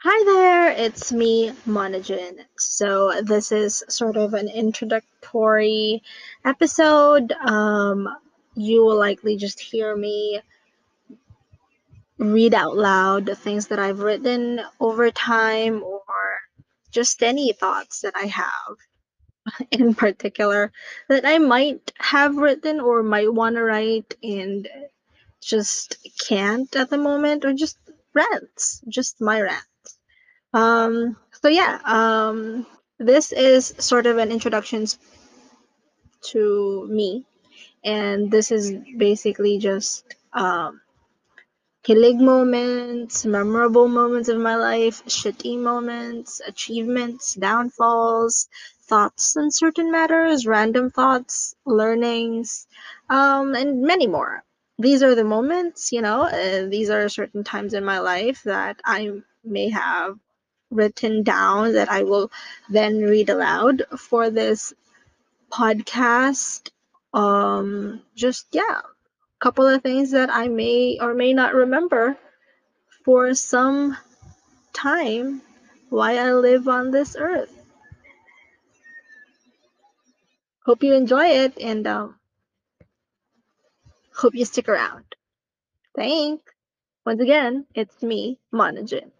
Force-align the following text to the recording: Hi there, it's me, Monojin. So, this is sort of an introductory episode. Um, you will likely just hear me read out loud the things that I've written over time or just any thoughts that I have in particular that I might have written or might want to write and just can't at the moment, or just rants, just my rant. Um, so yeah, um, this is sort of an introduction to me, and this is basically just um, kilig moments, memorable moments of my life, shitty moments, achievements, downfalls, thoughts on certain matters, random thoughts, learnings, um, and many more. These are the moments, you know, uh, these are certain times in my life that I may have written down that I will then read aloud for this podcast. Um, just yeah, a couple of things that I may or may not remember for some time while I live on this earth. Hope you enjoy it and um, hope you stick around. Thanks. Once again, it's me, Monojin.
Hi 0.00 0.24
there, 0.24 0.70
it's 0.70 1.10
me, 1.12 1.50
Monojin. 1.66 2.44
So, 2.56 3.20
this 3.22 3.50
is 3.50 3.82
sort 3.88 4.16
of 4.16 4.32
an 4.34 4.48
introductory 4.48 6.04
episode. 6.44 7.32
Um, 7.32 8.08
you 8.54 8.84
will 8.84 8.96
likely 8.96 9.36
just 9.36 9.58
hear 9.58 9.96
me 9.96 10.40
read 12.18 12.54
out 12.54 12.76
loud 12.76 13.26
the 13.26 13.34
things 13.34 13.66
that 13.68 13.80
I've 13.80 14.00
written 14.00 14.60
over 14.78 15.10
time 15.10 15.82
or 15.82 16.02
just 16.92 17.22
any 17.22 17.52
thoughts 17.52 18.02
that 18.02 18.14
I 18.16 18.26
have 18.26 18.76
in 19.72 19.94
particular 19.94 20.72
that 21.08 21.24
I 21.26 21.38
might 21.38 21.92
have 21.98 22.36
written 22.36 22.80
or 22.80 23.02
might 23.02 23.32
want 23.32 23.56
to 23.56 23.64
write 23.64 24.14
and 24.22 24.68
just 25.40 25.98
can't 26.28 26.74
at 26.76 26.90
the 26.90 26.98
moment, 26.98 27.44
or 27.44 27.52
just 27.54 27.78
rants, 28.14 28.82
just 28.88 29.20
my 29.20 29.40
rant. 29.40 29.64
Um, 30.52 31.16
so 31.42 31.48
yeah, 31.48 31.78
um, 31.84 32.66
this 32.98 33.32
is 33.32 33.74
sort 33.78 34.06
of 34.06 34.18
an 34.18 34.32
introduction 34.32 34.86
to 36.30 36.86
me, 36.90 37.26
and 37.84 38.30
this 38.30 38.50
is 38.50 38.72
basically 38.96 39.58
just 39.58 40.04
um, 40.32 40.80
kilig 41.84 42.18
moments, 42.18 43.24
memorable 43.24 43.88
moments 43.88 44.28
of 44.28 44.38
my 44.38 44.56
life, 44.56 45.04
shitty 45.06 45.58
moments, 45.58 46.40
achievements, 46.46 47.34
downfalls, 47.34 48.48
thoughts 48.82 49.36
on 49.36 49.50
certain 49.50 49.92
matters, 49.92 50.46
random 50.46 50.90
thoughts, 50.90 51.54
learnings, 51.66 52.66
um, 53.10 53.54
and 53.54 53.82
many 53.82 54.06
more. 54.06 54.44
These 54.78 55.02
are 55.02 55.14
the 55.14 55.24
moments, 55.24 55.92
you 55.92 56.02
know, 56.02 56.22
uh, 56.22 56.66
these 56.68 56.88
are 56.88 57.08
certain 57.08 57.44
times 57.44 57.74
in 57.74 57.84
my 57.84 57.98
life 57.98 58.42
that 58.44 58.80
I 58.84 59.20
may 59.44 59.70
have 59.70 60.18
written 60.70 61.22
down 61.22 61.72
that 61.74 61.88
I 61.90 62.02
will 62.02 62.30
then 62.68 63.02
read 63.02 63.30
aloud 63.30 63.84
for 63.98 64.30
this 64.30 64.74
podcast. 65.50 66.70
Um, 67.14 68.02
just 68.14 68.46
yeah, 68.52 68.80
a 68.80 69.40
couple 69.40 69.66
of 69.66 69.82
things 69.82 70.12
that 70.12 70.30
I 70.30 70.48
may 70.48 70.98
or 71.00 71.14
may 71.14 71.32
not 71.32 71.54
remember 71.54 72.16
for 73.04 73.34
some 73.34 73.96
time 74.72 75.42
while 75.90 76.18
I 76.18 76.32
live 76.32 76.68
on 76.68 76.90
this 76.90 77.16
earth. 77.18 77.54
Hope 80.64 80.82
you 80.82 80.94
enjoy 80.94 81.26
it 81.28 81.58
and 81.58 81.86
um, 81.86 82.16
hope 84.14 84.34
you 84.34 84.44
stick 84.44 84.68
around. 84.68 85.04
Thanks. 85.96 86.44
Once 87.06 87.20
again, 87.22 87.64
it's 87.74 88.02
me, 88.02 88.38
Monojin. 88.52 89.10